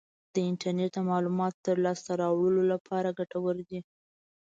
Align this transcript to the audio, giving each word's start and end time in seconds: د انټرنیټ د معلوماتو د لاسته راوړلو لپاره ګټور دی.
د 0.33 0.35
انټرنیټ 0.49 0.91
د 0.95 0.99
معلوماتو 1.09 1.59
د 1.67 1.69
لاسته 1.83 2.11
راوړلو 2.21 2.63
لپاره 2.73 3.15
ګټور 3.19 3.55
دی. 3.69 3.79